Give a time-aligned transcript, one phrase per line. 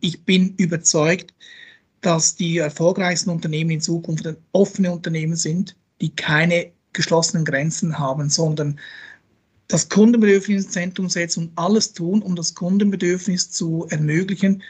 [0.00, 1.34] Ich bin überzeugt,
[2.00, 8.78] dass die erfolgreichsten Unternehmen in Zukunft offene Unternehmen sind, die keine geschlossenen Grenzen haben, sondern
[9.66, 14.62] das Kundenbedürfnis ins Zentrum setzen und alles tun, um das Kundenbedürfnis zu ermöglichen,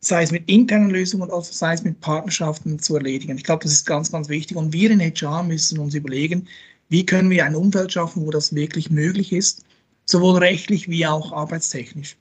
[0.00, 3.36] sei es mit internen Lösungen oder sei es mit Partnerschaften zu erledigen.
[3.36, 4.56] Ich glaube, das ist ganz, ganz wichtig.
[4.56, 6.48] Und wir in HR müssen uns überlegen,
[6.88, 9.64] wie können wir ein Umfeld schaffen, wo das wirklich möglich ist,
[10.06, 12.16] sowohl rechtlich wie auch arbeitstechnisch.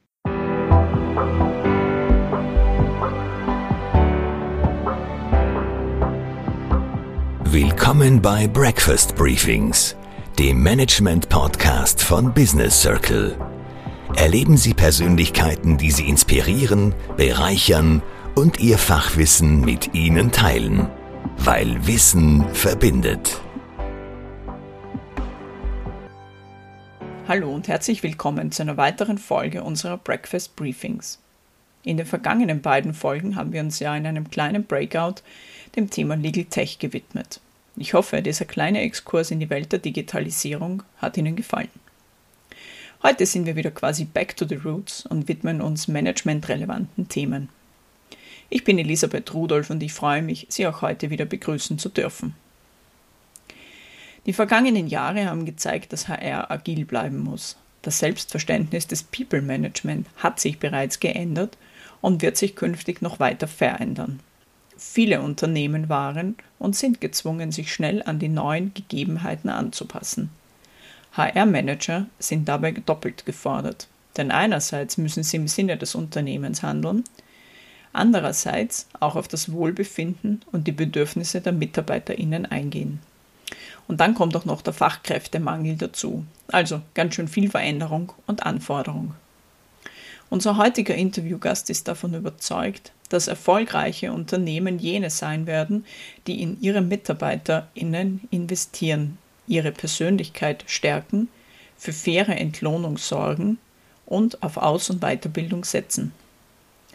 [7.52, 9.96] Willkommen bei Breakfast Briefings,
[10.38, 13.36] dem Management-Podcast von Business Circle.
[14.16, 18.04] Erleben Sie Persönlichkeiten, die Sie inspirieren, bereichern
[18.36, 20.92] und Ihr Fachwissen mit Ihnen teilen,
[21.40, 23.42] weil Wissen verbindet.
[27.28, 31.18] Hallo und herzlich willkommen zu einer weiteren Folge unserer Breakfast Briefings.
[31.84, 35.22] In den vergangenen beiden Folgen haben wir uns ja in einem kleinen Breakout
[35.76, 37.40] dem Thema Legal Tech gewidmet.
[37.78, 41.70] Ich hoffe, dieser kleine Exkurs in die Welt der Digitalisierung hat Ihnen gefallen.
[43.02, 47.48] Heute sind wir wieder quasi back to the roots und widmen uns managementrelevanten Themen.
[48.50, 52.36] Ich bin Elisabeth Rudolph und ich freue mich, Sie auch heute wieder begrüßen zu dürfen.
[54.26, 57.56] Die vergangenen Jahre haben gezeigt, dass HR agil bleiben muss.
[57.84, 61.58] Das Selbstverständnis des People Management hat sich bereits geändert
[62.02, 64.20] und wird sich künftig noch weiter verändern.
[64.78, 70.30] Viele Unternehmen waren und sind gezwungen, sich schnell an die neuen Gegebenheiten anzupassen.
[71.14, 77.04] HR-Manager sind dabei doppelt gefordert, denn einerseits müssen sie im Sinne des Unternehmens handeln,
[77.92, 83.00] andererseits auch auf das Wohlbefinden und die Bedürfnisse der Mitarbeiterinnen eingehen.
[83.88, 89.16] Und dann kommt auch noch der Fachkräftemangel dazu, also ganz schön viel Veränderung und Anforderung.
[90.30, 95.86] Unser heutiger Interviewgast ist davon überzeugt, dass erfolgreiche Unternehmen jene sein werden,
[96.28, 101.30] die in ihre MitarbeiterInnen investieren, ihre Persönlichkeit stärken,
[101.78, 103.58] für faire Entlohnung sorgen
[104.06, 106.12] und auf Aus- und Weiterbildung setzen.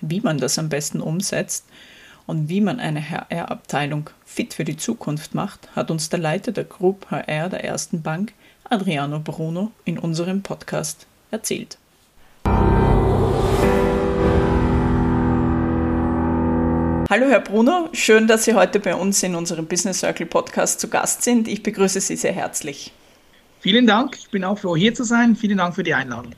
[0.01, 1.65] Wie man das am besten umsetzt
[2.27, 6.65] und wie man eine HR-Abteilung fit für die Zukunft macht, hat uns der Leiter der
[6.65, 8.33] Group HR der Ersten Bank,
[8.65, 11.79] Adriano Bruno, in unserem Podcast erzählt.
[17.15, 20.89] Hallo Herr Bruno, schön, dass Sie heute bei uns in unserem Business Circle Podcast zu
[20.89, 21.47] Gast sind.
[21.47, 22.91] Ich begrüße Sie sehr herzlich.
[23.61, 25.37] Vielen Dank, ich bin auch froh hier zu sein.
[25.37, 26.33] Vielen Dank für die Einladung.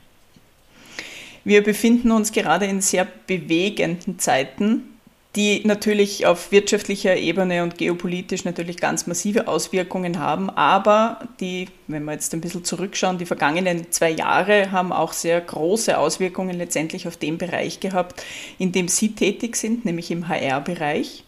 [1.43, 4.96] Wir befinden uns gerade in sehr bewegenden Zeiten
[5.37, 12.03] die natürlich auf wirtschaftlicher Ebene und geopolitisch natürlich ganz massive Auswirkungen haben, aber die, wenn
[12.05, 17.07] wir jetzt ein bisschen zurückschauen, die vergangenen zwei Jahre haben auch sehr große Auswirkungen letztendlich
[17.07, 18.25] auf den Bereich gehabt,
[18.57, 21.23] in dem Sie tätig sind, nämlich im HR-Bereich.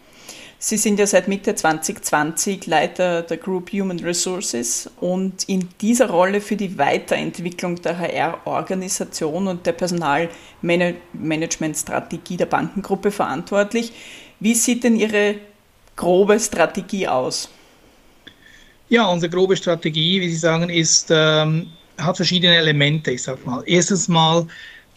[0.62, 6.42] Sie sind ja seit Mitte 2020 Leiter der Group Human Resources und in dieser Rolle
[6.42, 13.94] für die Weiterentwicklung der HR-Organisation und der Personalmanagementstrategie der Bankengruppe verantwortlich.
[14.42, 15.36] Wie sieht denn Ihre
[15.96, 17.48] grobe Strategie aus?
[18.90, 21.68] Ja, unsere grobe Strategie, wie Sie sagen, ist, ähm,
[21.98, 23.12] hat verschiedene Elemente.
[23.12, 24.46] Ich sage mal, erstens mal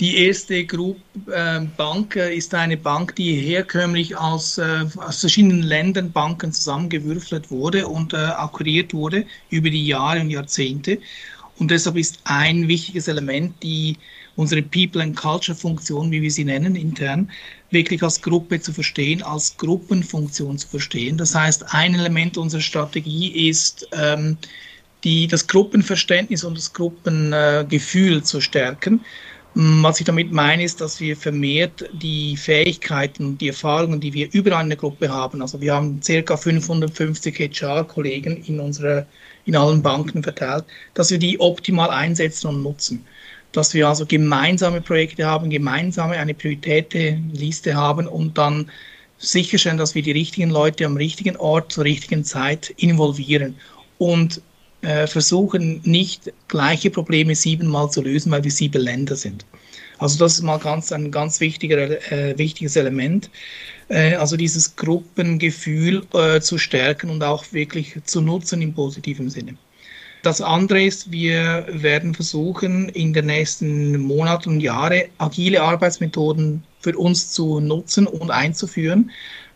[0.00, 0.98] die erste Group
[1.28, 7.86] äh, Bank ist eine Bank, die herkömmlich aus, äh, aus verschiedenen Ländern Banken zusammengewürfelt wurde
[7.86, 10.98] und äh, akquiriert wurde über die Jahre und Jahrzehnte.
[11.58, 13.96] Und deshalb ist ein wichtiges Element die
[14.36, 17.30] unsere People and Culture Funktion, wie wir sie nennen intern,
[17.70, 21.16] wirklich als Gruppe zu verstehen, als Gruppenfunktion zu verstehen.
[21.16, 24.36] Das heißt, ein Element unserer Strategie ist ähm,
[25.04, 29.00] die, das Gruppenverständnis und das Gruppengefühl zu stärken.
[29.54, 34.62] Was ich damit meine, ist, dass wir vermehrt die Fähigkeiten, die Erfahrungen, die wir überall
[34.62, 39.06] in der Gruppe haben, also wir haben circa 550 HR-Kollegen in unserer,
[39.44, 40.64] in allen Banken verteilt,
[40.94, 43.04] dass wir die optimal einsetzen und nutzen.
[43.52, 48.70] Dass wir also gemeinsame Projekte haben, gemeinsame eine Prioritätenliste haben und dann
[49.18, 53.56] sicherstellen, dass wir die richtigen Leute am richtigen Ort zur richtigen Zeit involvieren.
[53.98, 54.40] Und
[54.82, 59.44] äh, versuchen nicht gleiche Probleme siebenmal zu lösen, weil wir sieben Länder sind.
[59.98, 61.78] Also das ist mal ganz ein ganz wichtiger,
[62.10, 63.30] äh, wichtiges Element.
[63.88, 69.56] Äh, also dieses Gruppengefühl äh, zu stärken und auch wirklich zu nutzen im positiven Sinne.
[70.22, 76.96] Das andere ist, wir werden versuchen, in den nächsten Monaten und Jahren agile Arbeitsmethoden für
[76.96, 79.10] uns zu nutzen und einzuführen.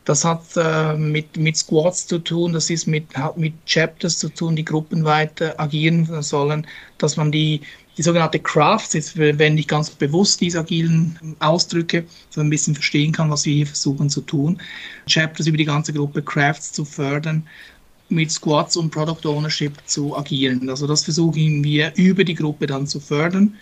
[0.06, 4.28] Das hat äh, mit, mit Squads zu tun, das ist mit, hat mit Chapters zu
[4.28, 6.64] tun, die gruppenweit agieren sollen,
[6.98, 7.60] dass man die,
[7.98, 13.10] die sogenannte Crafts, jetzt wenn ich ganz bewusst diese agilen Ausdrücke, so ein bisschen verstehen
[13.10, 14.60] kann, was wir hier versuchen zu tun.
[15.08, 17.44] Chapters über die ganze Gruppe Crafts zu fördern,
[18.08, 20.70] mit Squads und Product Ownership zu agieren.
[20.70, 23.56] Also das versuchen wir über die Gruppe dann zu fördern.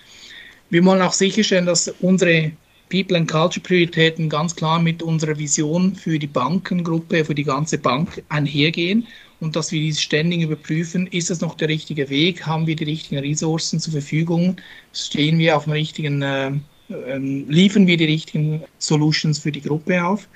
[0.69, 2.53] Wir wollen auch sicherstellen, dass unsere
[2.95, 7.77] People and Culture Prioritäten ganz klar mit unserer Vision für die Bankengruppe, für die ganze
[7.77, 9.05] Bank einhergehen
[9.41, 12.85] und dass wir dies ständig überprüfen, ist es noch der richtige Weg, haben wir die
[12.85, 14.59] richtigen Ressourcen zur Verfügung,
[14.93, 16.53] stehen wir auf dem richtigen, äh,
[16.89, 20.29] äh, liefern wir die richtigen Solutions für die Gruppe auf.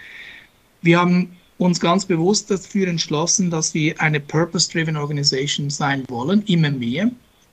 [0.83, 6.71] Wir haben uns ganz bewusst dafür entschlossen, dass wir eine Purpose-Driven Organisation sein wollen, immer
[6.71, 7.09] mehr.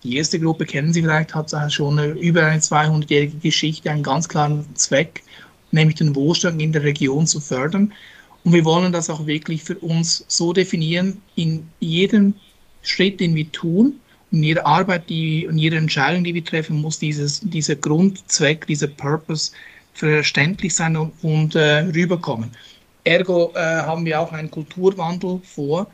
[0.06, 4.30] Die erste Gruppe kennen Sie vielleicht, hat schon eine, über eine 200-jährige Geschichte, einen ganz
[4.30, 5.24] klaren Zweck,
[5.72, 7.92] nämlich den Wohlstand in der Region zu fördern.
[8.44, 12.36] Und wir wollen das auch wirklich für uns so definieren, in jedem
[12.84, 14.00] Schritt, den wir tun,
[14.30, 18.88] in jeder Arbeit die, und jeder Entscheidung, die wir treffen, muss dieses, dieser Grundzweck, dieser
[18.88, 19.54] Purpose
[19.96, 22.52] verständlich sein und, und äh, rüberkommen.
[23.06, 25.88] Ergo äh, haben wir auch einen Kulturwandel vor,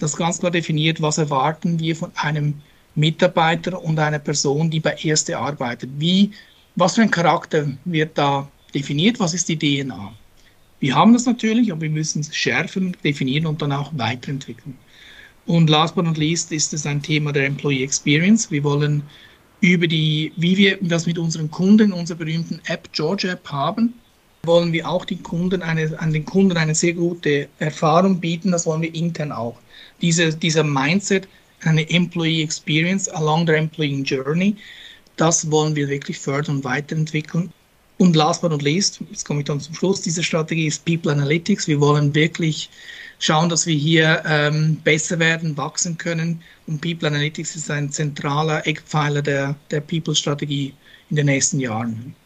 [0.00, 2.60] das ganz klar definiert, was erwarten wir von einem
[2.94, 5.90] Mitarbeiter und einer Person, die bei Erste arbeitet.
[5.98, 6.30] Wie,
[6.76, 9.20] was für ein Charakter wird da definiert?
[9.20, 10.12] Was ist die DNA?
[10.80, 14.76] Wir haben das natürlich, aber wir müssen es schärfen, definieren und dann auch weiterentwickeln.
[15.46, 18.50] Und last but not least ist es ein Thema der Employee Experience.
[18.50, 19.02] Wir wollen
[19.60, 23.94] über die, wie wir das mit unseren Kunden, unserer berühmten App, George App haben,
[24.42, 28.52] wollen wir auch die Kunden eine, an den Kunden eine sehr gute Erfahrung bieten.
[28.52, 29.58] Das wollen wir intern auch.
[30.02, 31.28] Diese, dieser Mindset,
[31.66, 34.56] eine Employee Experience along the Employee Journey.
[35.16, 37.52] Das wollen wir wirklich fördern und weiterentwickeln.
[37.98, 41.12] Und last but not least, jetzt komme ich dann zum Schluss dieser Strategie, ist People
[41.12, 41.68] Analytics.
[41.68, 42.68] Wir wollen wirklich
[43.20, 46.42] schauen, dass wir hier ähm, besser werden, wachsen können.
[46.66, 50.74] Und People Analytics ist ein zentraler Eckpfeiler der, der People-Strategie
[51.10, 52.16] in den nächsten Jahren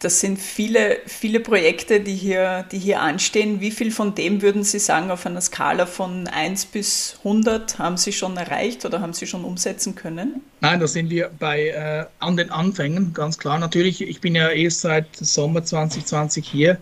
[0.00, 3.60] das sind viele, viele Projekte, die hier, die hier anstehen.
[3.60, 7.96] Wie viel von dem würden Sie sagen, auf einer Skala von 1 bis 100 haben
[7.96, 10.40] Sie schon erreicht oder haben Sie schon umsetzen können?
[10.60, 13.58] Nein, da sind wir bei äh, an den Anfängen, ganz klar.
[13.58, 16.78] Natürlich, ich bin ja erst seit Sommer 2020 hier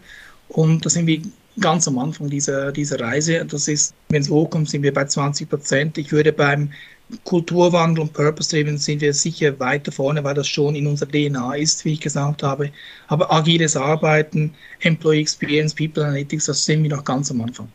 [0.48, 1.22] und da sind wir
[1.58, 3.46] ganz am Anfang dieser, dieser Reise.
[3.46, 5.96] Das ist, wenn es hochkommt, sind wir bei 20 Prozent.
[5.96, 6.70] Ich würde beim
[7.24, 11.84] Kulturwandel und Purpose-Driven sind wir sicher weiter vorne, weil das schon in unserer DNA ist,
[11.84, 12.70] wie ich gesagt habe.
[13.06, 17.68] Aber agiles Arbeiten, Employee Experience, People Analytics, das sehen wir noch ganz am Anfang.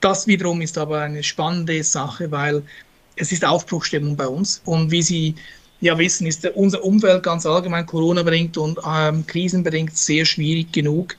[0.00, 2.62] Das wiederum ist aber eine spannende Sache, weil
[3.16, 4.60] es ist Aufbruchstimmung bei uns.
[4.66, 5.34] Und wie Sie
[5.80, 11.16] ja wissen, ist unser Umfeld ganz allgemein Corona-bedingt und ähm, krisenbedingt sehr schwierig genug.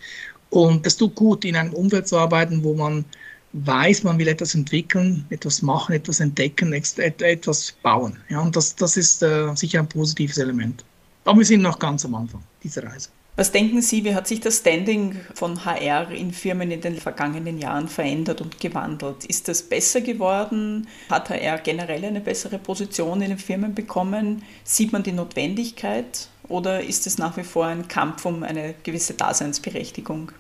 [0.52, 3.04] Und es tut gut, in einem Umfeld zu arbeiten, wo man
[3.54, 8.18] weiß, man will etwas entwickeln, etwas machen, etwas entdecken, etwas bauen.
[8.30, 10.84] Ja, und das, das ist äh, sicher ein positives Element.
[11.26, 13.10] Aber wir sind noch ganz am Anfang dieser Reise.
[13.36, 17.60] Was denken Sie, wie hat sich das Standing von HR in Firmen in den vergangenen
[17.60, 19.26] Jahren verändert und gewandelt?
[19.26, 20.88] Ist das besser geworden?
[21.08, 24.42] Hat HR generell eine bessere Position in den Firmen bekommen?
[24.64, 29.14] Sieht man die Notwendigkeit oder ist es nach wie vor ein Kampf um eine gewisse
[29.14, 30.32] Daseinsberechtigung?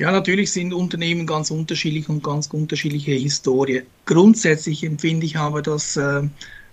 [0.00, 3.82] Ja, natürlich sind Unternehmen ganz unterschiedlich und ganz unterschiedliche Historie.
[4.04, 6.22] Grundsätzlich empfinde ich aber, dass, äh,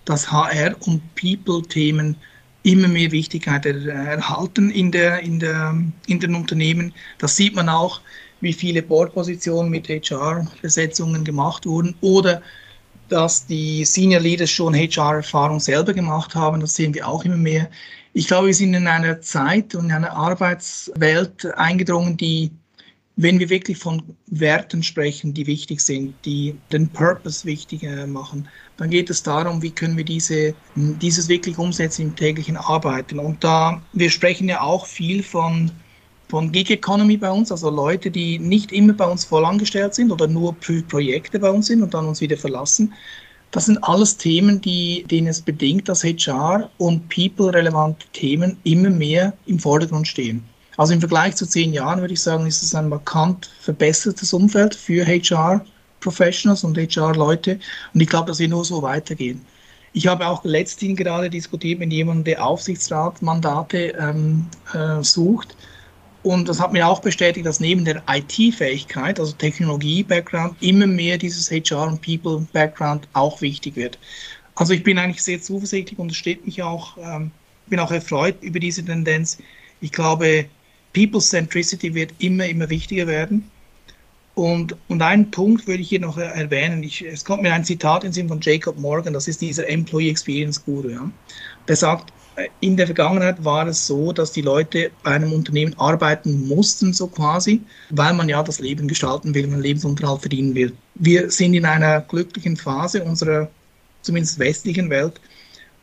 [0.06, 2.16] dass HR und People-Themen
[2.62, 5.76] immer mehr Wichtigkeit erhalten in, der, in, der,
[6.06, 6.94] in den Unternehmen.
[7.18, 8.02] Das sieht man auch,
[8.42, 12.44] wie viele Boardpositionen mit HR-Besetzungen gemacht wurden oder
[13.10, 16.60] dass die Senior Leaders schon HR-Erfahrung selber gemacht haben.
[16.60, 17.70] Das sehen wir auch immer mehr.
[18.14, 22.52] Ich glaube, wir sind in einer Zeit und in einer Arbeitswelt eingedrungen, die
[23.18, 28.48] wenn wir wirklich von Werten sprechen, die wichtig sind, die den Purpose wichtig äh, machen,
[28.78, 33.20] dann geht es darum, wie können wir diese, dieses wirklich umsetzen im täglichen Arbeiten.
[33.20, 35.72] Und da, wir sprechen ja auch viel von,
[36.28, 40.28] von Gig Economy bei uns, also Leute, die nicht immer bei uns vollangestellt sind oder
[40.28, 42.94] nur für Projekte bei uns sind und dann uns wieder verlassen.
[43.52, 49.32] Das sind alles Themen, die, denen es bedingt, dass HR und People-relevante Themen immer mehr
[49.46, 50.44] im Vordergrund stehen.
[50.78, 54.76] Also im Vergleich zu zehn Jahren würde ich sagen, ist es ein markant verbessertes Umfeld
[54.76, 57.60] für HR-Professionals und HR-Leute.
[57.94, 59.42] Und ich glaube, dass wir nur so weitergehen.
[59.94, 65.56] Ich habe auch letzthin gerade diskutiert mit jemandem, der Aufsichtsratmandate ähm, äh, sucht.
[66.22, 71.50] Und das hat mir auch bestätigt, dass neben der IT-Fähigkeit, also Technologie-Background, immer mehr dieses
[71.50, 73.98] HR- und People-Background auch wichtig wird.
[74.56, 77.32] Also ich bin eigentlich sehr zuversichtlich und es steht mich auch, ähm,
[77.68, 79.38] bin auch erfreut über diese Tendenz.
[79.80, 80.46] Ich glaube,
[80.96, 83.52] People Centricity wird immer, immer wichtiger werden.
[84.34, 86.84] Und, und einen Punkt würde ich hier noch erwähnen.
[86.84, 90.10] Ich, es kommt mir ein Zitat in Sinn von Jacob Morgan, das ist dieser Employee
[90.10, 90.90] Experience Guru.
[90.90, 91.10] Ja.
[91.68, 92.12] Der sagt,
[92.60, 97.08] in der Vergangenheit war es so, dass die Leute bei einem Unternehmen arbeiten mussten, so
[97.08, 97.62] quasi,
[97.92, 100.74] weil man ja das Leben gestalten will, man Lebensunterhalt verdienen will.
[100.96, 103.50] Wir sind in einer glücklichen Phase unserer
[104.02, 105.20] zumindest westlichen Welt,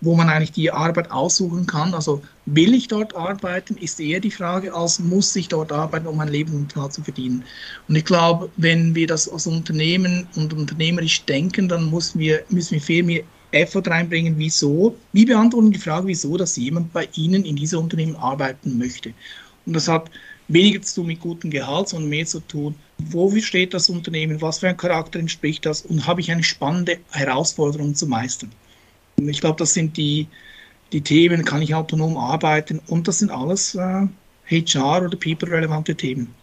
[0.02, 1.94] wo man eigentlich die Arbeit aussuchen kann.
[1.94, 6.16] Also will ich dort arbeiten, ist eher die Frage, als muss ich dort arbeiten, um
[6.16, 7.44] mein Lebensunterhalt zu verdienen.
[7.88, 12.74] Und ich glaube, wenn wir das als Unternehmen und unternehmerisch denken, dann müssen wir, müssen
[12.74, 17.44] wir viel mehr Effort reinbringen, wieso, wie beantworten die Frage, wieso, dass jemand bei Ihnen
[17.44, 19.12] in diesem Unternehmen arbeiten möchte.
[19.66, 20.10] Und das hat
[20.48, 24.58] weniger zu tun mit gutem Gehalt, sondern mehr zu tun, wo steht das Unternehmen, was
[24.58, 28.50] für ein Charakter entspricht das und habe ich eine spannende Herausforderung zu meistern.
[29.28, 30.28] Ich glaube, das sind die,
[30.92, 34.06] die Themen, kann ich autonom arbeiten und das sind alles äh,
[34.48, 36.34] HR- oder People-relevante Themen.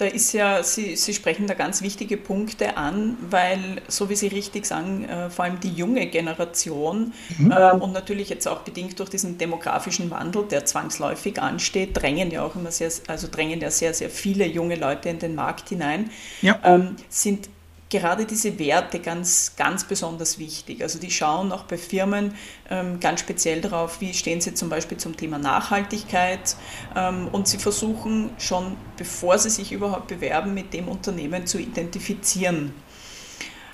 [0.00, 4.28] Da ist ja, Sie, Sie sprechen da ganz wichtige Punkte an, weil, so wie Sie
[4.28, 7.52] richtig sagen, äh, vor allem die junge Generation mhm.
[7.52, 12.42] äh, und natürlich jetzt auch bedingt durch diesen demografischen Wandel, der zwangsläufig ansteht, drängen ja
[12.42, 16.08] auch immer sehr, also drängen ja sehr, sehr viele junge Leute in den Markt hinein,
[16.40, 16.58] ja.
[16.64, 17.50] ähm, sind
[17.90, 20.82] gerade diese Werte ganz, ganz besonders wichtig.
[20.82, 22.34] Also die schauen auch bei Firmen
[22.70, 26.56] ähm, ganz speziell darauf, wie stehen sie zum Beispiel zum Thema Nachhaltigkeit
[26.96, 32.72] ähm, und sie versuchen schon, bevor sie sich überhaupt bewerben, mit dem Unternehmen zu identifizieren.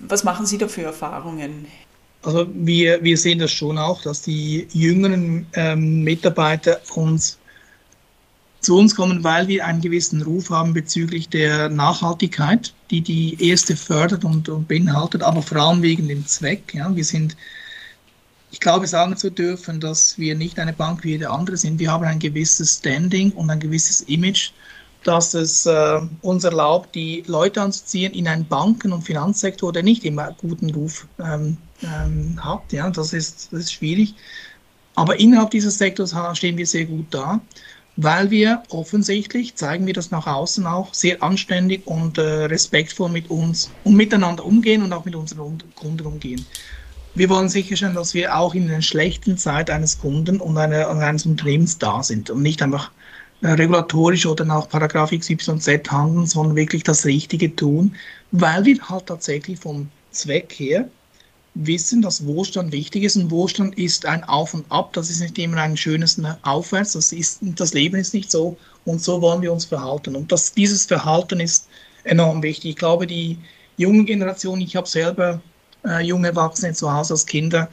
[0.00, 1.66] Was machen Sie da für Erfahrungen?
[2.22, 7.38] Also wir, wir sehen das schon auch, dass die jüngeren ähm, Mitarbeiter uns
[8.66, 13.76] zu uns kommen, weil wir einen gewissen Ruf haben bezüglich der Nachhaltigkeit, die die erste
[13.76, 16.74] fördert und, und beinhaltet, aber vor allem wegen dem Zweck.
[16.74, 16.94] Ja.
[16.94, 17.36] Wir sind,
[18.50, 21.78] ich glaube, sagen zu dürfen, dass wir nicht eine Bank wie jede andere sind.
[21.78, 24.50] Wir haben ein gewisses Standing und ein gewisses Image,
[25.04, 30.04] das es äh, uns erlaubt, die Leute anzuziehen in einen Banken- und Finanzsektor, der nicht
[30.04, 32.72] immer einen guten Ruf ähm, ähm, hat.
[32.72, 32.90] Ja.
[32.90, 34.16] Das, ist, das ist schwierig.
[34.96, 37.40] Aber innerhalb dieses Sektors stehen wir sehr gut da
[37.96, 43.30] weil wir offensichtlich, zeigen wir das nach außen auch, sehr anständig und äh, respektvoll mit
[43.30, 46.44] uns und miteinander umgehen und auch mit unseren Kunden umgehen.
[47.14, 51.24] Wir wollen sicherstellen, dass wir auch in der schlechten Zeit eines Kunden und eine, eines
[51.24, 52.90] Unternehmens da sind und nicht einfach
[53.40, 57.96] äh, regulatorisch oder nach Paragraph XYZ handeln, sondern wirklich das Richtige tun,
[58.30, 60.90] weil wir halt tatsächlich vom Zweck her
[61.56, 64.92] wissen, dass Wohlstand wichtig ist und Wohlstand ist ein Auf und Ab.
[64.92, 66.92] Das ist nicht immer ein schönes Aufwärts.
[66.92, 70.14] Das, ist, das Leben ist nicht so und so wollen wir uns verhalten.
[70.16, 71.68] Und das, dieses Verhalten ist
[72.04, 72.70] enorm wichtig.
[72.70, 73.38] Ich glaube, die
[73.76, 75.40] junge Generation, ich habe selber
[75.84, 77.68] äh, junge Erwachsene zu Hause als Kinder,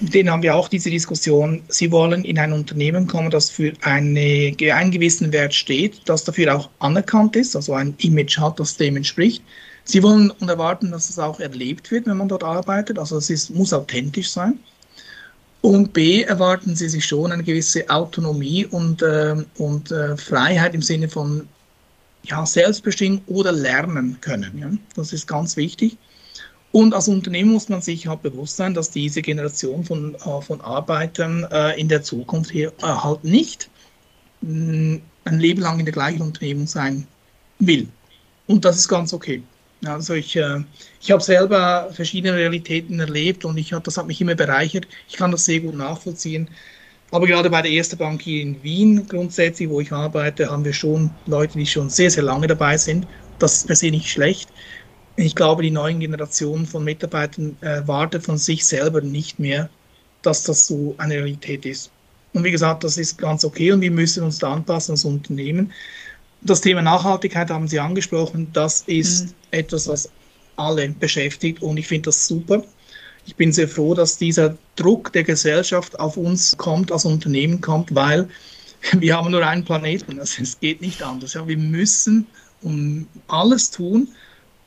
[0.00, 1.62] mit denen haben wir auch diese Diskussion.
[1.68, 6.56] Sie wollen in ein Unternehmen kommen, das für eine, einen gewissen Wert steht, das dafür
[6.56, 9.42] auch anerkannt ist, also ein Image hat, das dem entspricht.
[9.84, 12.98] Sie wollen und erwarten, dass es auch erlebt wird, wenn man dort arbeitet.
[12.98, 14.58] Also es ist, muss authentisch sein.
[15.60, 20.82] Und B, erwarten sie sich schon eine gewisse Autonomie und, äh, und äh, Freiheit im
[20.82, 21.48] Sinne von
[22.24, 24.58] ja, Selbstbestimmung oder lernen können.
[24.58, 24.70] Ja?
[24.94, 25.96] Das ist ganz wichtig.
[26.72, 30.60] Und als Unternehmen muss man sich halt bewusst sein, dass diese Generation von, äh, von
[30.60, 33.70] Arbeitern äh, in der Zukunft hier äh, halt nicht
[34.40, 37.06] mh, mm, ein Leben lang in der gleichen Unternehmung sein
[37.58, 37.88] will.
[38.46, 39.42] Und das ist ganz okay.
[39.86, 40.60] Also ich, äh,
[41.00, 44.86] ich habe selber verschiedene Realitäten erlebt und ich das hat mich immer bereichert.
[45.08, 46.48] Ich kann das sehr gut nachvollziehen.
[47.10, 50.72] Aber gerade bei der ersten Bank hier in Wien grundsätzlich, wo ich arbeite, haben wir
[50.72, 53.06] schon Leute, die schon sehr, sehr lange dabei sind.
[53.38, 54.48] Das ist per se nicht schlecht.
[55.16, 59.70] Ich glaube, die neuen Generationen von Mitarbeitern erwarten von sich selber nicht mehr,
[60.22, 61.92] dass das so eine Realität ist.
[62.32, 65.72] Und wie gesagt, das ist ganz okay und wir müssen uns da anpassen als Unternehmen.
[66.44, 68.48] Das Thema Nachhaltigkeit haben Sie angesprochen.
[68.52, 69.34] Das ist mhm.
[69.50, 70.10] etwas, was
[70.56, 72.62] alle beschäftigt und ich finde das super.
[73.26, 77.94] Ich bin sehr froh, dass dieser Druck der Gesellschaft auf uns kommt, als Unternehmen kommt,
[77.94, 78.28] weil
[78.92, 80.20] wir haben nur einen Planeten.
[80.20, 81.32] Also es geht nicht anders.
[81.32, 82.26] Ja, wir müssen
[82.60, 84.08] um alles tun,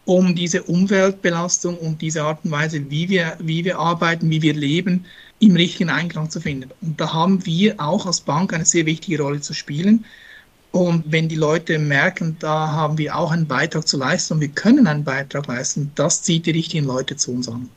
[0.05, 4.53] um diese Umweltbelastung und diese Art und Weise, wie wir, wie wir arbeiten, wie wir
[4.53, 5.05] leben,
[5.39, 6.71] im richtigen Einklang zu finden.
[6.81, 10.05] Und da haben wir auch als Bank eine sehr wichtige Rolle zu spielen.
[10.71, 14.49] Und wenn die Leute merken, da haben wir auch einen Beitrag zu leisten und wir
[14.49, 17.69] können einen Beitrag leisten, das zieht die richtigen Leute zu uns an.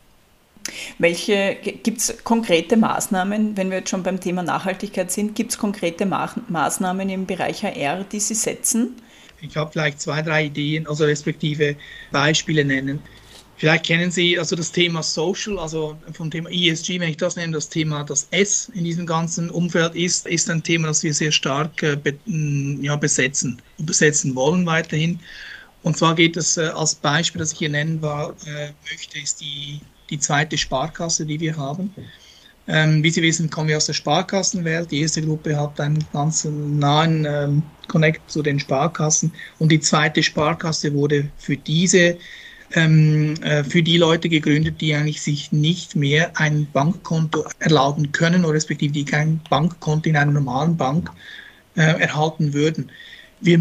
[0.98, 5.58] Welche gibt es konkrete Maßnahmen, wenn wir jetzt schon beim Thema Nachhaltigkeit sind, gibt es
[5.58, 8.96] konkrete Ma Maßnahmen im Bereich HR, die Sie setzen?
[9.40, 11.76] Ich habe vielleicht zwei, drei Ideen, also respektive
[12.12, 13.00] Beispiele nennen.
[13.60, 17.52] Vielleicht kennen Sie also das Thema Social, also vom Thema ESG, wenn ich das nenne,
[17.52, 21.30] das Thema das S in diesem ganzen Umfeld ist, ist ein Thema, das wir sehr
[21.30, 25.20] stark äh, be, mm, ja, besetzen und besetzen wollen weiterhin.
[25.82, 29.42] Und zwar geht es äh, als Beispiel, das ich hier nennen war, äh, möchte, ist
[29.42, 31.94] die, die zweite Sparkasse, die wir haben.
[32.66, 34.90] Ähm, wie Sie wissen, kommen wir aus der Sparkassenwelt.
[34.90, 40.22] Die erste Gruppe hat einen ganz nahen ähm, Connect zu den Sparkassen und die zweite
[40.22, 42.16] Sparkasse wurde für diese
[42.74, 48.44] ähm, äh, für die Leute gegründet, die eigentlich sich nicht mehr ein Bankkonto erlauben können
[48.44, 51.10] oder respektive die kein Bankkonto in einer normalen Bank
[51.76, 52.90] äh, erhalten würden.
[53.40, 53.58] Wir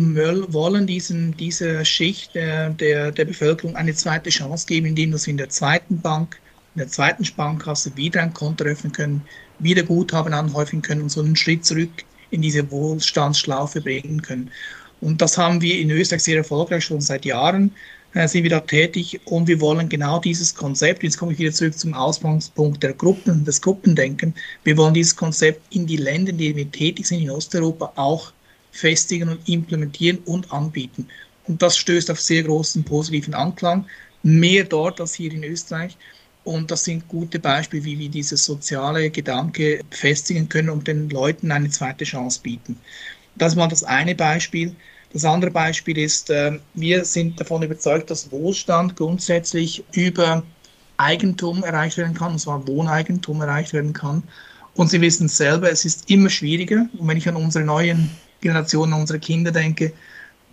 [0.54, 5.38] wollen diesen, dieser Schicht der, der, der Bevölkerung eine zweite Chance geben, indem wir in
[5.38, 6.40] der zweiten Bank
[6.76, 9.22] in der zweiten Sparkasse wieder ein Konto öffnen können,
[9.58, 11.90] wieder Guthaben anhäufen können und so einen Schritt zurück
[12.30, 14.52] in diese Wohlstandsschlaufe bringen können.
[15.02, 18.60] Und das haben wir in Österreich sehr erfolgreich schon seit Jahren äh, sind wir da
[18.60, 22.94] tätig und wir wollen genau dieses Konzept, jetzt komme ich wieder zurück zum Ausgangspunkt der
[22.94, 27.22] Gruppen, des Gruppendenken, wir wollen dieses Konzept in die Länder, in denen wir tätig sind,
[27.22, 28.32] in Osteuropa auch
[28.72, 31.08] festigen und implementieren und anbieten.
[31.48, 33.86] Und das stößt auf sehr großen positiven Anklang,
[34.24, 35.98] mehr dort als hier in Österreich.
[36.44, 41.52] Und das sind gute Beispiele, wie wir dieses soziale Gedanke festigen können und den Leuten
[41.52, 42.80] eine zweite Chance bieten.
[43.36, 44.76] Das mal das eine Beispiel.
[45.12, 50.44] Das andere Beispiel ist, ähm, wir sind davon überzeugt, dass Wohlstand grundsätzlich über
[50.98, 54.24] Eigentum erreicht werden kann, und zwar Wohneigentum erreicht werden kann.
[54.76, 56.86] Und Sie wissen selber, es ist immer schwieriger.
[56.98, 58.10] Und wenn ich an unsere neuen
[58.42, 59.94] Generationen, an unsere Kinder denke,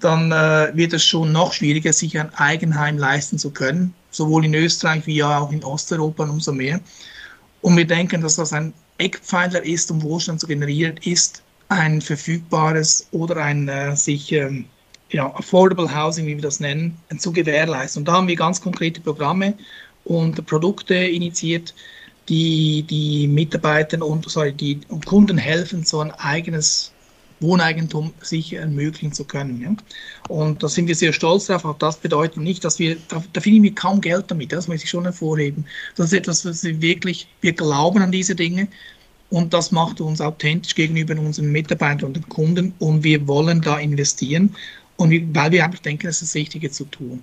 [0.00, 4.54] dann äh, wird es schon noch schwieriger, sich ein Eigenheim leisten zu können sowohl in
[4.54, 6.80] Österreich wie auch in Osteuropa und umso mehr.
[7.60, 13.08] Und wir denken, dass das ein Eckpfeiler ist, um Wohlstand zu generieren, ist ein verfügbares
[13.10, 14.66] oder ein äh, sich ähm,
[15.10, 18.00] ja, affordable housing, wie wir das nennen, zu gewährleisten.
[18.00, 19.54] Und da haben wir ganz konkrete Programme
[20.04, 21.74] und Produkte initiiert,
[22.28, 26.92] die die Mitarbeiter und sorry, die Kunden helfen, so ein eigenes
[27.40, 29.60] Wohneigentum sich ermöglichen zu können.
[29.60, 29.76] Ja?
[30.28, 31.64] Und da sind wir sehr stolz drauf.
[31.64, 34.52] Auch das bedeutet nicht, dass wir, da, da verdienen wir kaum Geld damit.
[34.52, 35.66] Das muss ich schon hervorheben.
[35.96, 38.68] Das ist etwas, was wir wirklich, wir glauben an diese Dinge.
[39.30, 42.74] Und das macht uns authentisch gegenüber unseren Mitarbeitern und den Kunden.
[42.78, 44.54] Und wir wollen da investieren.
[44.96, 47.22] Und weil wir einfach denken, es ist das Richtige zu tun.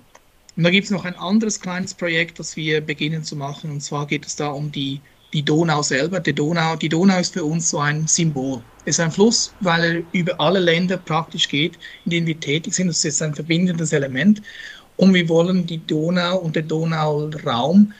[0.56, 3.70] Und da gibt es noch ein anderes kleines Projekt, das wir beginnen zu machen.
[3.70, 5.00] Und zwar geht es da um die
[5.34, 6.20] die Donau selber.
[6.20, 8.62] Die Donau, die Donau ist für uns so ein Symbol.
[8.84, 12.72] Es ist ein Fluss, weil er über alle Länder praktisch geht, in denen wir tätig
[12.72, 12.86] sind.
[12.86, 14.40] Das ist ein verbindendes Element.
[14.96, 17.92] Und wir wollen die Donau und den Donauraum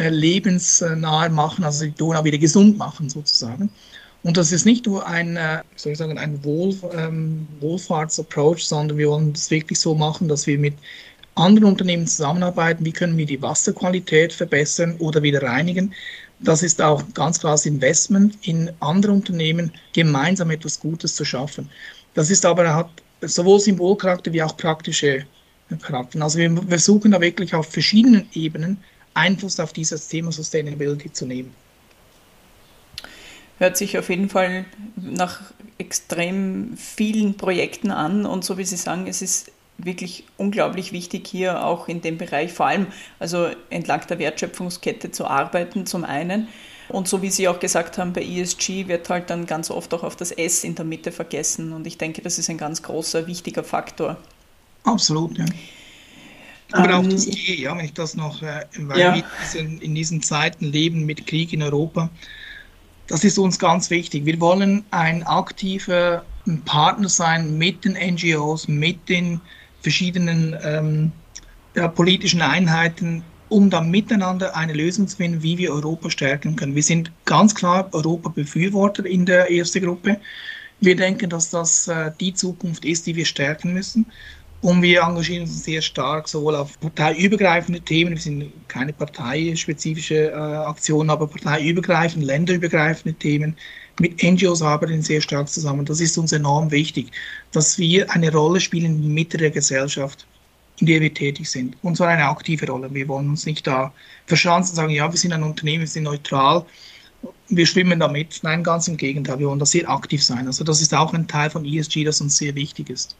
[0.00, 3.70] äh, lebensnah machen, also die Donau wieder gesund machen sozusagen.
[4.22, 8.98] Und das ist nicht nur ein, äh, soll ich sagen, ein Wohl, ähm, Wohlfahrtsapproach, sondern
[8.98, 10.74] wir wollen das wirklich so machen, dass wir mit
[11.36, 12.84] anderen Unternehmen zusammenarbeiten.
[12.84, 15.94] Wie können wir die Wasserqualität verbessern oder wieder reinigen?
[16.40, 21.68] das ist auch ganz klar das Investment in andere Unternehmen, gemeinsam etwas Gutes zu schaffen.
[22.14, 25.26] Das ist aber hat sowohl Symbolcharakter wie auch praktische
[25.82, 26.20] Charakter.
[26.22, 28.78] Also wir versuchen da wirklich auf verschiedenen Ebenen
[29.14, 31.54] Einfluss auf dieses Thema Sustainability zu nehmen.
[33.58, 34.64] Hört sich auf jeden Fall
[34.96, 35.40] nach
[35.78, 41.64] extrem vielen Projekten an und so wie Sie sagen, es ist wirklich unglaublich wichtig, hier
[41.64, 42.86] auch in dem Bereich vor allem
[43.18, 46.48] also entlang der Wertschöpfungskette zu arbeiten, zum einen.
[46.88, 50.02] Und so wie Sie auch gesagt haben, bei ESG wird halt dann ganz oft auch
[50.02, 51.72] auf das S in der Mitte vergessen.
[51.72, 54.16] Und ich denke, das ist ein ganz großer, wichtiger Faktor.
[54.82, 55.44] Absolut, ja.
[56.72, 59.14] Aber auch ähm, das G, ja, wenn ich das noch, äh, weil ja.
[59.14, 62.10] wir in diesen Zeiten leben mit Krieg in Europa,
[63.08, 64.24] das ist uns ganz wichtig.
[64.24, 66.24] Wir wollen ein aktiver
[66.64, 69.40] Partner sein mit den NGOs, mit den
[69.82, 71.12] verschiedenen ähm,
[71.74, 76.74] ja, politischen Einheiten, um dann miteinander eine Lösung zu finden, wie wir Europa stärken können.
[76.74, 80.20] Wir sind ganz klar Europa-Befürworter in der ersten Gruppe.
[80.80, 84.06] Wir denken, dass das äh, die Zukunft ist, die wir stärken müssen.
[84.62, 90.34] Und wir engagieren uns sehr stark sowohl auf parteiübergreifende Themen, wir sind keine parteispezifische äh,
[90.34, 93.56] Aktion, aber parteiübergreifende, länderübergreifende Themen.
[94.00, 95.86] Mit NGOs arbeiten sehr stark zusammen.
[95.86, 97.10] Das ist uns enorm wichtig,
[97.52, 100.26] dass wir eine Rolle spielen in der Mitte der Gesellschaft,
[100.80, 101.76] in der wir tätig sind.
[101.82, 102.92] Und zwar eine aktive Rolle.
[102.92, 103.94] Wir wollen uns nicht da
[104.26, 106.66] verschanzen und sagen, ja, wir sind ein Unternehmen, wir sind neutral,
[107.48, 108.40] wir schwimmen damit.
[108.42, 110.46] Nein, ganz im Gegenteil, wir wollen da sehr aktiv sein.
[110.46, 113.16] Also das ist auch ein Teil von ESG, das uns sehr wichtig ist.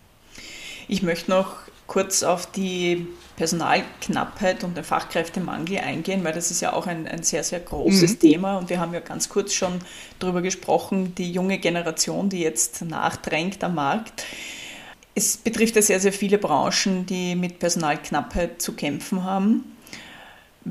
[0.93, 1.55] Ich möchte noch
[1.87, 7.23] kurz auf die Personalknappheit und den Fachkräftemangel eingehen, weil das ist ja auch ein, ein
[7.23, 8.19] sehr, sehr großes mhm.
[8.19, 9.79] Thema und wir haben ja ganz kurz schon
[10.19, 14.25] darüber gesprochen, die junge Generation, die jetzt nachdrängt am Markt.
[15.15, 19.70] Es betrifft ja sehr, sehr viele Branchen, die mit Personalknappheit zu kämpfen haben.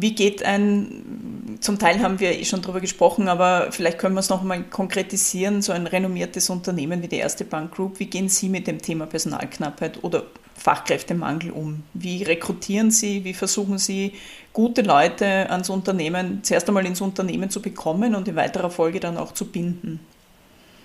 [0.02, 4.22] Wie geht ein, zum Teil haben wir eh schon darüber gesprochen, aber vielleicht können wir
[4.22, 8.30] es noch mal konkretisieren, so ein renommiertes Unternehmen wie die Erste Bank Group, wie gehen
[8.30, 10.24] Sie mit dem Thema Personalknappheit oder
[10.56, 11.84] Fachkräftemangel um?
[11.94, 14.14] Wie rekrutieren Sie, wie versuchen Sie,
[14.54, 19.18] gute Leute ans Unternehmen, zuerst einmal ins Unternehmen zu bekommen und in weiterer Folge dann
[19.18, 20.00] auch zu binden?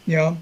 [0.07, 0.37] Ja,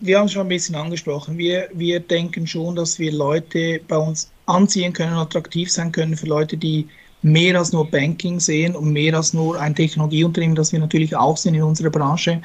[0.00, 1.38] wir haben es schon ein bisschen angesprochen.
[1.38, 6.26] Wir, wir denken schon, dass wir Leute bei uns anziehen können, attraktiv sein können für
[6.26, 6.86] Leute, die
[7.22, 11.36] mehr als nur Banking sehen und mehr als nur ein Technologieunternehmen, das wir natürlich auch
[11.36, 12.40] sind in unserer Branche.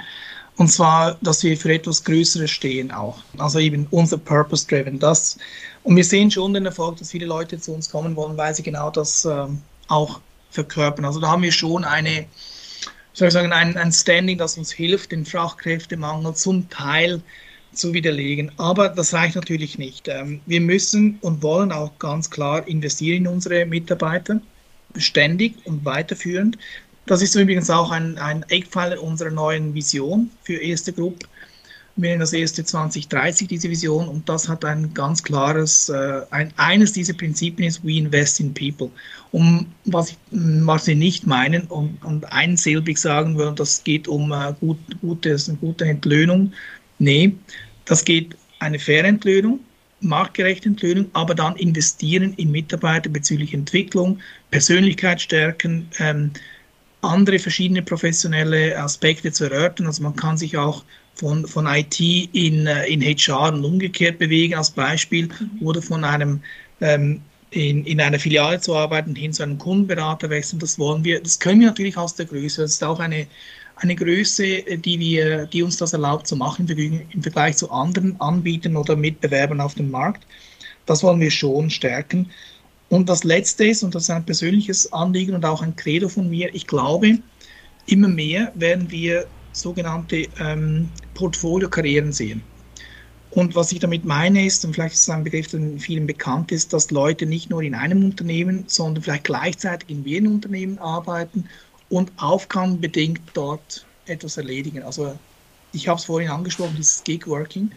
[0.58, 3.18] Und zwar, dass wir für etwas Größeres stehen auch.
[3.38, 5.00] Also eben unser Purpose-Driven.
[5.00, 5.38] Das,
[5.84, 8.64] und wir sehen schon den Erfolg, dass viele Leute zu uns kommen wollen, weil sie
[8.64, 11.06] genau das ähm, auch verkörpern.
[11.06, 12.26] Also da haben wir schon eine,
[13.14, 17.22] soll ich sagen, ein, ein Standing, das uns hilft, den Fachkräftemangel zum Teil
[17.74, 18.52] zu widerlegen.
[18.56, 20.08] Aber das reicht natürlich nicht.
[20.08, 24.40] Ähm, wir müssen und wollen auch ganz klar investieren in unsere Mitarbeiter,
[24.98, 26.58] ständig und weiterführend.
[27.06, 31.28] Das ist übrigens auch ein, ein Eckpfeiler unserer neuen Vision für Erste Group.
[31.98, 36.52] Wir nennen das erste 2030 diese Vision und das hat ein ganz klares, äh, ein,
[36.58, 38.92] eines dieser Prinzipien ist, we invest in people.
[39.32, 44.34] Um was, ich, was wir nicht meinen und, und einsilbig sagen würden, das geht um
[44.34, 46.52] äh, gut, gutes, eine gute Entlöhnung.
[47.00, 47.34] Nee,
[47.86, 49.62] das geht eine faire Entlöhnung,
[50.02, 54.20] marktgerechte Entlöhnung, aber dann investieren in Mitarbeiter bezüglich Entwicklung,
[54.52, 56.32] Persönlichkeit stärken, ähm,
[57.02, 59.88] andere verschiedene professionelle Aspekte zu erörtern.
[59.88, 60.84] Also man kann sich auch
[61.16, 65.30] von, von IT in, äh, in HR und umgekehrt bewegen als Beispiel
[65.62, 66.42] oder von einem
[66.82, 70.60] ähm, in, in einer Filiale zu arbeiten hin zu einem Kundenberater wechseln.
[70.60, 71.22] Das wollen wir.
[71.22, 72.62] Das können wir natürlich aus der Größe.
[72.64, 73.28] Das ist auch eine,
[73.78, 78.78] eine Größe, die, wir, die uns das erlaubt zu machen im Vergleich zu anderen Anbietern
[78.78, 80.26] oder Mitbewerbern auf dem Markt.
[80.86, 82.32] Das wollen wir schon stärken.
[82.90, 86.30] Und das Letzte ist, und das ist ein persönliches Anliegen und auch ein Credo von
[86.30, 87.18] mir, ich glaube,
[87.88, 92.44] immer mehr werden wir sogenannte ähm, Portfolio-Karrieren sehen.
[93.32, 96.54] Und was ich damit meine ist, und vielleicht ist es ein Begriff, der vielen bekannt
[96.54, 101.50] ist, dass Leute nicht nur in einem Unternehmen, sondern vielleicht gleichzeitig in mehreren Unternehmen arbeiten
[101.90, 104.84] und aufgabenbedingt dort etwas erledigen.
[104.84, 105.18] Also
[105.74, 107.72] ich habe es vorhin angesprochen, dieses Gig-Working.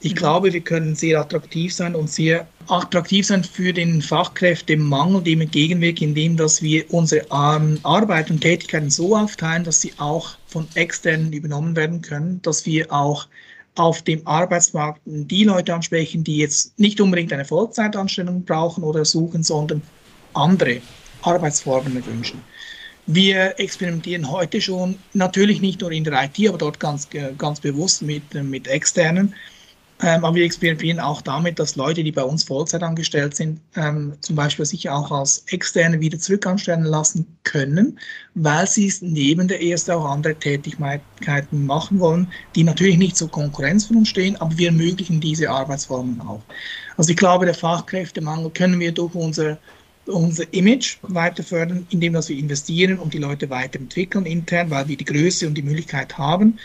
[0.00, 0.16] Ich mhm.
[0.16, 6.08] glaube, wir können sehr attraktiv sein und sehr attraktiv sein für den Fachkräftemangel, dem entgegenwirken,
[6.08, 11.32] indem dass wir unsere ähm, Arbeit und Tätigkeiten so aufteilen, dass sie auch von externen
[11.32, 13.26] übernommen werden können, dass wir auch
[13.76, 19.42] auf dem Arbeitsmarkt die Leute ansprechen, die jetzt nicht unbedingt eine Vollzeitanstellung brauchen oder suchen,
[19.42, 19.82] sondern
[20.32, 20.80] andere
[21.22, 22.40] Arbeitsformen wünschen.
[23.06, 28.02] Wir experimentieren heute schon, natürlich nicht nur in der IT, aber dort ganz, ganz bewusst
[28.02, 29.34] mit, mit externen,
[30.02, 34.14] ähm, aber wir experimentieren auch damit, dass Leute, die bei uns Vollzeit angestellt sind, ähm,
[34.20, 37.98] zum Beispiel sich auch als Externe wieder zurückanstellen lassen können,
[38.34, 43.86] weil sie neben der Erste auch andere Tätigkeiten machen wollen, die natürlich nicht zur Konkurrenz
[43.86, 46.42] von uns stehen, aber wir ermöglichen diese Arbeitsformen auch.
[46.96, 49.58] Also ich glaube, der Fachkräftemangel können wir durch unser
[50.06, 54.96] unser Image weiter fördern, indem dass wir investieren und die Leute weiterentwickeln intern, weil wir
[54.96, 56.58] die Größe und die Möglichkeit haben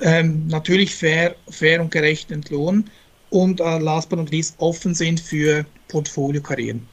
[0.00, 2.90] ähm, natürlich fair, fair und gerecht entlohnen
[3.30, 6.86] und äh, last but not least offen sind für Portfoliokarrieren.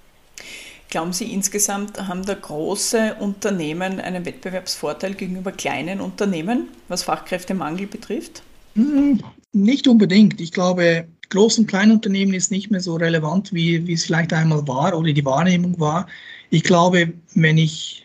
[0.90, 8.44] Glauben Sie insgesamt, haben da große Unternehmen einen Wettbewerbsvorteil gegenüber kleinen Unternehmen, was Fachkräftemangel betrifft?
[8.76, 9.20] Hm,
[9.54, 10.40] nicht unbedingt.
[10.40, 14.68] Ich glaube, Groß- und Kleinunternehmen ist nicht mehr so relevant, wie, wie es vielleicht einmal
[14.68, 16.08] war oder die Wahrnehmung war.
[16.52, 18.04] Ich glaube, wenn ich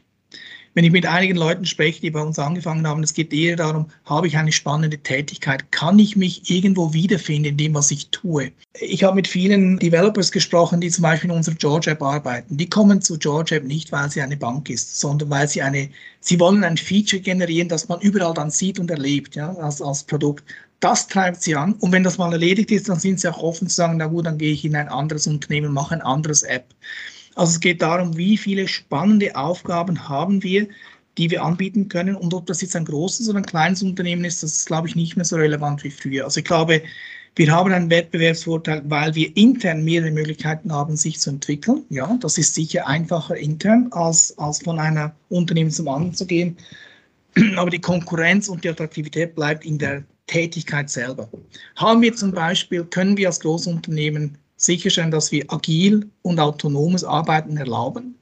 [0.78, 3.86] wenn ich mit einigen Leuten spreche, die bei uns angefangen haben, es geht eher darum,
[4.04, 5.72] habe ich eine spannende Tätigkeit?
[5.72, 8.52] Kann ich mich irgendwo wiederfinden in dem, was ich tue?
[8.78, 12.56] Ich habe mit vielen Developers gesprochen, die zum Beispiel in unserer George App arbeiten.
[12.56, 15.90] Die kommen zu George App nicht, weil sie eine Bank ist, sondern weil sie eine,
[16.20, 20.04] sie wollen ein Feature generieren, das man überall dann sieht und erlebt, ja, als, als
[20.04, 20.44] Produkt.
[20.80, 21.72] Das treibt sie an.
[21.74, 24.26] Und wenn das mal erledigt ist, dann sind sie auch offen zu sagen, na gut,
[24.26, 26.66] dann gehe ich in ein anderes Unternehmen, mache ein anderes App.
[27.34, 30.68] Also es geht darum, wie viele spannende Aufgaben haben wir,
[31.18, 32.14] die wir anbieten können.
[32.14, 34.94] Und ob das jetzt ein großes oder ein kleines Unternehmen ist, das ist, glaube ich,
[34.94, 36.24] nicht mehr so relevant wie früher.
[36.24, 36.82] Also ich glaube,
[37.34, 41.84] wir haben einen Wettbewerbsvorteil, weil wir intern mehrere Möglichkeiten haben, sich zu entwickeln.
[41.88, 46.56] Ja, das ist sicher einfacher intern, als, als von einer Unternehmen zum anderen zu gehen.
[47.56, 51.28] Aber die Konkurrenz und die Attraktivität bleibt in der Tätigkeit selber.
[51.76, 57.56] Haben wir zum Beispiel, können wir als Großunternehmen sicherstellen, dass wir agil und autonomes Arbeiten
[57.56, 58.14] erlauben.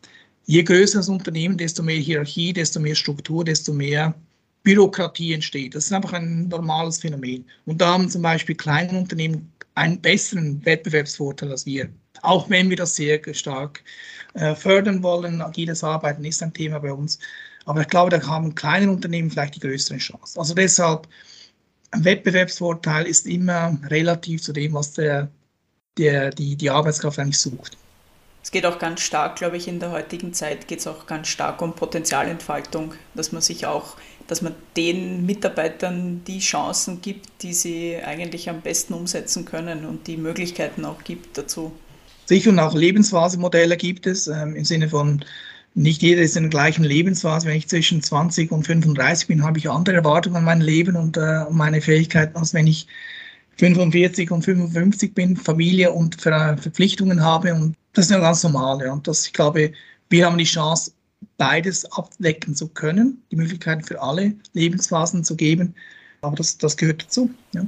[0.47, 4.15] Je größer das Unternehmen, desto mehr Hierarchie, desto mehr Struktur, desto mehr
[4.63, 5.75] Bürokratie entsteht.
[5.75, 7.45] Das ist einfach ein normales Phänomen.
[7.67, 11.89] Und da haben zum Beispiel kleine Unternehmen einen besseren Wettbewerbsvorteil als wir.
[12.23, 13.83] Auch wenn wir das sehr stark
[14.35, 15.41] äh, fördern wollen.
[15.41, 17.19] Agiles Arbeiten ist ein Thema bei uns.
[17.65, 20.39] Aber ich glaube, da haben kleine Unternehmen vielleicht die größere Chance.
[20.39, 21.09] Also deshalb,
[21.91, 25.31] ein Wettbewerbsvorteil ist immer relativ zu dem, was der
[25.99, 27.77] der die, die Arbeitskraft eigentlich sucht.
[28.43, 31.27] Es geht auch ganz stark, glaube ich, in der heutigen Zeit geht es auch ganz
[31.27, 33.97] stark um Potenzialentfaltung, dass man sich auch,
[34.29, 40.07] dass man den Mitarbeitern die Chancen gibt, die sie eigentlich am besten umsetzen können und
[40.07, 41.73] die Möglichkeiten auch gibt dazu.
[42.27, 45.25] Sicher und auch Lebensphasemodelle gibt es ähm, im Sinne von
[45.77, 47.47] nicht jeder ist in der gleichen Lebensphase.
[47.47, 51.19] Wenn ich zwischen 20 und 35 bin, habe ich andere Erwartungen an mein Leben und
[51.19, 52.87] äh, meine Fähigkeiten, als wenn ich
[53.59, 57.55] 45 und 55 bin, Familie und Ver Verpflichtungen habe.
[57.55, 58.81] Und das ist ja ganz normal.
[58.81, 58.93] Ja.
[58.93, 59.73] Und das, ich glaube,
[60.09, 60.93] wir haben die Chance,
[61.37, 65.75] beides abdecken zu können, die Möglichkeit für alle Lebensphasen zu geben.
[66.23, 67.31] Aber das, das gehört dazu.
[67.53, 67.67] Ja.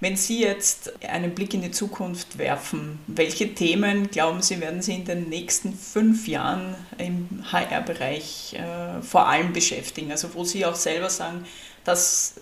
[0.00, 4.94] Wenn Sie jetzt einen Blick in die Zukunft werfen, welche Themen glauben Sie, werden Sie
[4.94, 10.10] in den nächsten fünf Jahren im HR-Bereich äh, vor allem beschäftigen?
[10.10, 11.46] Also wo Sie auch selber sagen,
[11.84, 12.34] das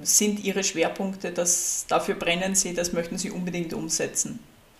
[0.00, 4.38] sind Ihre Schwerpunkte, das, dafür brennen Sie, das möchten Sie unbedingt umsetzen?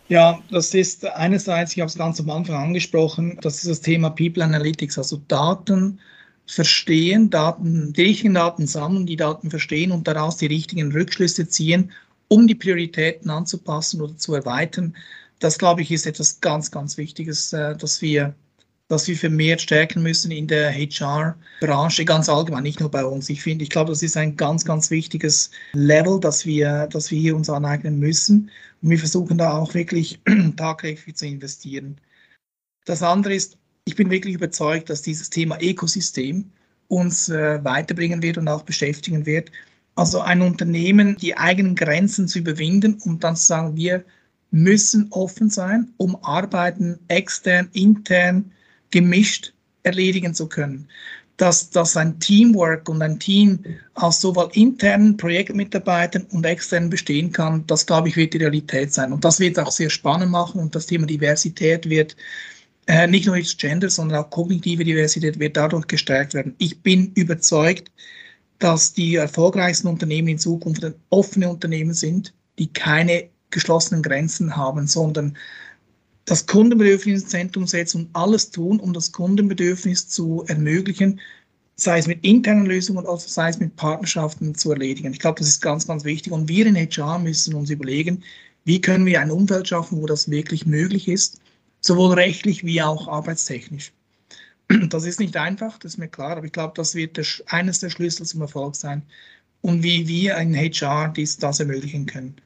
[0.08, 4.10] Ja, das ist einerseits, ich habe es ganz am Anfang angesprochen, das ist das Thema
[4.10, 5.98] People Analytics, also Daten
[6.46, 11.90] verstehen, Daten, die richtigen Daten sammeln, die Daten verstehen und daraus die richtigen Rückschlüsse ziehen
[12.32, 14.96] um die Prioritäten anzupassen oder zu erweitern.
[15.38, 18.34] Das, glaube ich, ist etwas ganz, ganz Wichtiges, äh, dass wir,
[18.88, 23.28] dass wir vermehrt stärken müssen in der HR-Branche, ganz allgemein, nicht nur bei uns.
[23.28, 27.20] Ich finde, ich glaube, das ist ein ganz, ganz wichtiges Level, das wir, das wir
[27.20, 28.50] hier uns aneignen müssen.
[28.80, 30.18] Und wir versuchen da auch wirklich
[30.56, 32.00] tagtäglich zu investieren.
[32.86, 36.50] Das andere ist, ich bin wirklich überzeugt, dass dieses Thema Ökosystem
[36.88, 39.50] uns äh, weiterbringen wird und auch beschäftigen wird.
[39.94, 44.04] Also ein Unternehmen, die eigenen Grenzen zu überwinden und dann zu sagen, wir
[44.50, 48.52] müssen offen sein, um Arbeiten extern, intern,
[48.90, 49.52] gemischt
[49.82, 50.88] erledigen zu können.
[51.38, 53.58] Dass, dass ein Teamwork und ein Team
[53.94, 59.12] aus sowohl internen Projektmitarbeitern und externen bestehen kann, das glaube ich wird die Realität sein.
[59.12, 62.14] Und das wird auch sehr spannend machen und das Thema Diversität wird
[62.86, 66.54] äh, nicht nur jetzt Gender, sondern auch kognitive Diversität wird dadurch gestärkt werden.
[66.58, 67.90] Ich bin überzeugt,
[68.62, 75.36] dass die erfolgreichsten Unternehmen in Zukunft offene Unternehmen sind, die keine geschlossenen Grenzen haben, sondern
[76.26, 81.20] das Kundenbedürfnis ins Zentrum setzen und alles tun, um das Kundenbedürfnis zu ermöglichen,
[81.74, 85.12] sei es mit internen Lösungen, also sei es mit Partnerschaften zu erledigen.
[85.12, 86.32] Ich glaube, das ist ganz, ganz wichtig.
[86.32, 88.22] Und wir in HR müssen uns überlegen,
[88.64, 91.40] wie können wir ein Umfeld schaffen, wo das wirklich möglich ist,
[91.80, 93.92] sowohl rechtlich wie auch arbeitstechnisch.
[94.88, 97.80] Das ist nicht einfach, das ist mir klar, aber ich glaube, das wird der, eines
[97.80, 99.02] der Schlüssel zum Erfolg sein
[99.60, 102.36] und wie wir in HR dies, das ermöglichen können.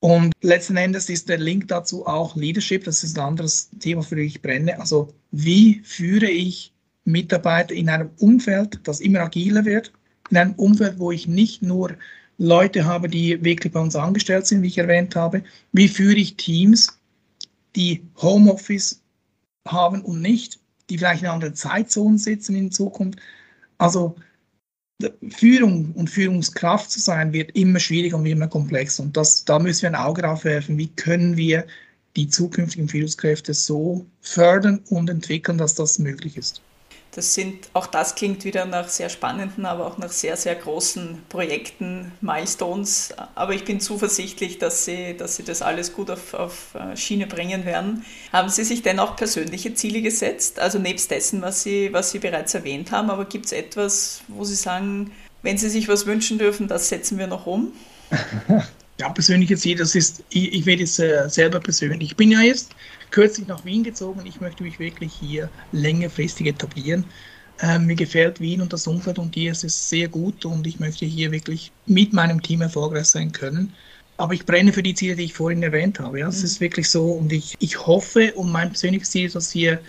[0.00, 4.16] Und letzten Endes ist der Link dazu auch Leadership, das ist ein anderes Thema, für
[4.16, 4.78] das ich brenne.
[4.78, 6.72] Also wie führe ich
[7.04, 9.92] Mitarbeiter in einem Umfeld, das immer agiler wird,
[10.30, 11.96] in einem Umfeld, wo ich nicht nur
[12.38, 16.36] Leute habe, die wirklich bei uns angestellt sind, wie ich erwähnt habe, wie führe ich
[16.36, 16.98] Teams,
[17.74, 19.00] die Homeoffice
[19.66, 20.58] haben und nicht,
[20.90, 23.18] die vielleicht in anderen Zeitzonen sitzen in Zukunft.
[23.78, 24.16] Also
[25.28, 29.02] Führung und Führungskraft zu sein wird immer schwieriger und immer komplexer.
[29.02, 31.66] Und das, da müssen wir ein Auge drauf werfen, wie können wir
[32.16, 36.62] die zukünftigen Führungskräfte so fördern und entwickeln, dass das möglich ist.
[37.16, 41.22] Das sind, auch das klingt wieder nach sehr spannenden, aber auch nach sehr, sehr großen
[41.30, 43.14] Projekten, Milestones.
[43.34, 47.26] Aber ich bin zuversichtlich, dass Sie, dass Sie das alles gut auf, auf äh, Schiene
[47.26, 48.04] bringen werden.
[48.34, 50.60] Haben Sie sich denn auch persönliche Ziele gesetzt?
[50.60, 54.44] Also nebst dessen, was Sie, was Sie bereits erwähnt haben, aber gibt es etwas, wo
[54.44, 57.72] Sie sagen, wenn Sie sich was wünschen dürfen, das setzen wir noch um?
[58.98, 62.12] Ja, persönliche Ziel, das ist, ich, ich werde jetzt äh, selber persönlich.
[62.12, 62.70] Ich bin ja jetzt
[63.16, 64.20] kürzlich nach Wien gezogen.
[64.26, 67.06] Ich möchte mich wirklich hier längerfristig etablieren.
[67.62, 70.80] Ähm, mir gefällt Wien und das Umfeld und hier ist es sehr gut und ich
[70.80, 73.72] möchte hier wirklich mit meinem Team erfolgreich sein können.
[74.18, 76.20] Aber ich brenne für die Ziele, die ich vorhin erwähnt habe.
[76.20, 76.44] Ja, es mhm.
[76.44, 79.80] ist wirklich so und ich, ich hoffe und mein persönliches Ziel ist, dass wir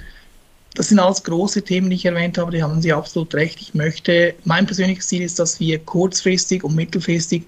[0.75, 3.59] das sind alles große Themen, die ich erwähnt habe, die haben Sie absolut recht.
[3.59, 7.43] Ich möchte, mein persönliches Ziel ist, dass wir kurzfristig und mittelfristig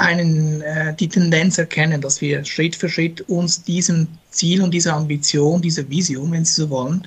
[0.00, 4.94] einen, äh, die Tendenz erkennen, dass wir Schritt für Schritt uns diesem Ziel und dieser
[4.94, 7.06] Ambition, dieser Vision, wenn Sie so wollen,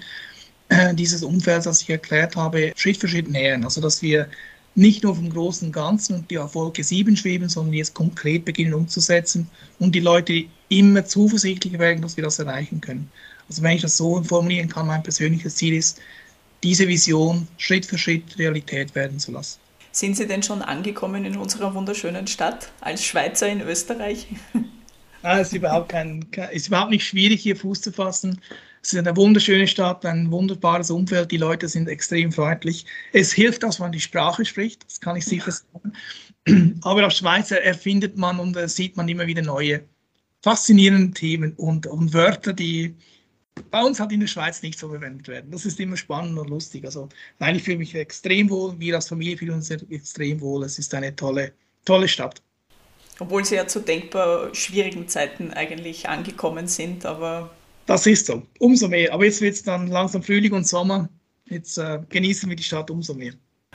[0.70, 3.64] äh, dieses Umfeld, das ich erklärt habe, Schritt für Schritt nähern.
[3.64, 4.28] Also dass wir
[4.76, 9.48] nicht nur vom großen Ganzen und die Erfolge sieben schweben, sondern jetzt konkret beginnen umzusetzen
[9.80, 13.10] und die Leute immer zuversichtlicher werden, dass wir das erreichen können.
[13.50, 16.00] Also wenn ich das so formulieren kann, mein persönliches Ziel ist,
[16.64, 19.60] diese Vision Schritt für Schritt Realität werden zu lassen.
[19.94, 24.28] Sind Sie denn schon angekommen in unserer wunderschönen Stadt als Schweizer in Österreich?
[25.22, 28.42] Ah, es ist überhaupt, kein, ist überhaupt nicht schwierig, hier Fuß zu fassen.
[28.82, 31.32] Es ist eine wunderschöne Stadt, ein wunderbares Umfeld.
[31.32, 32.86] Die Leute sind extrem freundlich.
[33.14, 35.94] Es hilft, dass man die Sprache spricht, das kann ich sicher sagen.
[36.82, 39.86] Aber als Schweizer erfindet man und sieht man immer wieder neue
[40.42, 42.96] faszinierende Themen und, und Wörter, die
[43.72, 45.52] bei uns halt in der Schweiz nicht so verwendet werden.
[45.52, 46.86] Das ist immer spannend und lustig.
[46.86, 48.80] Also nein, ich fühle mich extrem wohl.
[48.80, 50.64] Wir als Familie fühlen uns extrem wohl.
[50.64, 51.54] Es ist eine tolle,
[51.86, 52.42] tolle Stadt.
[53.20, 57.52] Obwohl sie ja zu denkbar schwierigen Zeiten eigentlich angekommen sind, aber.
[57.86, 59.14] Das ist so, umso mehr.
[59.14, 61.10] Aber jetzt wird es dann langsam Frühling und Sommer.
[61.50, 63.34] Jetzt äh, genießen wir die Stadt umso mehr.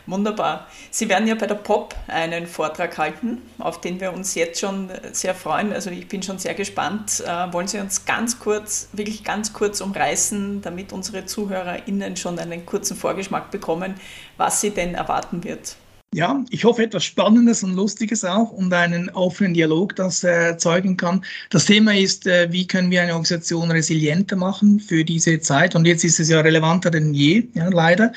[0.09, 0.67] Wunderbar.
[0.91, 4.89] Sie werden ja bei der POP einen Vortrag halten, auf den wir uns jetzt schon
[5.13, 5.71] sehr freuen.
[5.71, 7.23] Also ich bin schon sehr gespannt.
[7.27, 12.65] Äh, wollen Sie uns ganz kurz, wirklich ganz kurz umreißen, damit unsere ZuhörerInnen schon einen
[12.65, 13.95] kurzen Vorgeschmack bekommen,
[14.39, 15.77] was sie denn erwarten wird?
[16.15, 20.97] Ja, ich hoffe etwas Spannendes und Lustiges auch und einen offenen Dialog, das äh, erzeugen
[20.97, 21.23] kann.
[21.51, 25.77] Das Thema ist, äh, wie können wir eine Organisation resilienter machen für diese Zeit?
[25.77, 28.13] Und jetzt ist es ja relevanter denn je, ja, leider.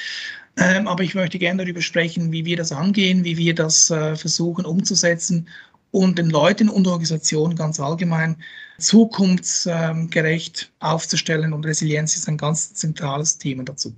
[0.58, 4.16] Ähm, aber ich möchte gerne darüber sprechen, wie wir das angehen, wie wir das äh,
[4.16, 5.48] versuchen umzusetzen
[5.92, 8.38] und den Leuten und Organisationen ganz allgemein
[8.78, 11.54] zukunftsgerecht aufzustellen.
[11.54, 13.96] Und Resilienz ist ein ganz zentrales Thema dazu.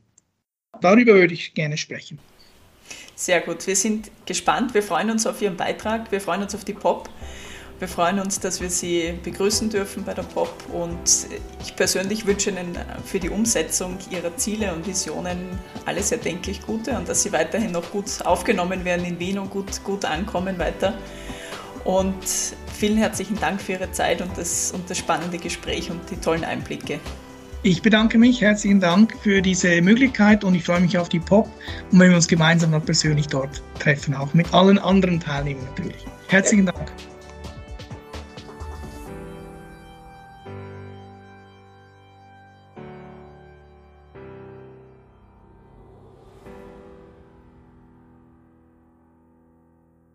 [0.82, 2.20] Darüber würde ich gerne sprechen.
[3.16, 3.66] Sehr gut.
[3.68, 4.74] Wir sind gespannt.
[4.74, 6.12] Wir freuen uns auf Ihren Beitrag.
[6.12, 7.10] Wir freuen uns auf die POP.
[7.80, 11.28] Wir freuen uns, dass wir Sie begrüßen dürfen bei der POP und
[11.62, 17.10] ich persönlich wünsche Ihnen für die Umsetzung Ihrer Ziele und Visionen alles erdenklich Gute und
[17.10, 20.94] dass Sie weiterhin noch gut aufgenommen werden in Wien und gut, gut ankommen weiter.
[21.84, 22.24] Und
[22.74, 26.46] vielen herzlichen Dank für Ihre Zeit und das, und das spannende Gespräch und die tollen
[26.46, 27.00] Einblicke.
[27.64, 31.48] Ich bedanke mich, herzlichen Dank für diese Möglichkeit und ich freue mich auf die POP
[31.92, 36.06] und wenn wir uns gemeinsam dann persönlich dort treffen, auch mit allen anderen Teilnehmern natürlich.
[36.28, 36.92] Herzlichen Dank.